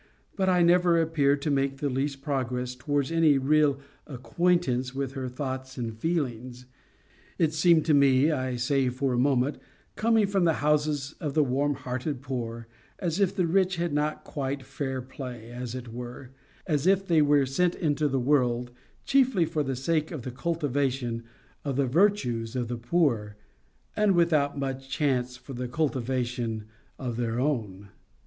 But 0.35 0.49
I 0.49 0.63
never 0.63 0.99
appeared 0.99 1.43
to 1.43 1.51
make 1.51 1.77
the 1.77 1.87
least 1.87 2.23
progress 2.23 2.73
towards 2.73 3.11
any 3.11 3.37
real 3.37 3.79
acquaintance 4.07 4.95
with 4.95 5.11
her 5.11 5.29
thoughts 5.29 5.77
and 5.77 5.95
feelings.—It 5.95 7.53
seemed 7.53 7.85
to 7.85 7.93
me, 7.93 8.31
I 8.31 8.55
say, 8.55 8.89
for 8.89 9.13
a 9.13 9.19
moment, 9.19 9.59
coming 9.95 10.25
from 10.25 10.43
the 10.43 10.53
houses 10.53 11.13
of 11.19 11.35
the 11.35 11.43
warm 11.43 11.75
hearted 11.75 12.23
poor, 12.23 12.65
as 12.97 13.19
if 13.19 13.35
the 13.35 13.45
rich 13.45 13.75
had 13.75 13.93
not 13.93 14.23
quite 14.23 14.63
fair 14.63 15.03
play, 15.03 15.51
as 15.51 15.75
it 15.75 15.89
were—as 15.93 16.87
if 16.87 17.05
they 17.05 17.21
were 17.21 17.45
sent 17.45 17.75
into 17.75 18.07
the 18.07 18.19
world 18.19 18.71
chiefly 19.05 19.45
for 19.45 19.61
the 19.61 19.75
sake 19.75 20.09
of 20.09 20.23
the 20.23 20.31
cultivation 20.31 21.25
of 21.63 21.75
the 21.75 21.85
virtues 21.85 22.55
of 22.55 22.69
the 22.69 22.77
poor, 22.77 23.35
and 23.95 24.13
without 24.15 24.57
much 24.57 24.89
chance 24.89 25.37
for 25.37 25.53
the 25.53 25.67
cultivation 25.67 26.65
of 26.97 27.17
their 27.17 27.39
own. 27.39 27.89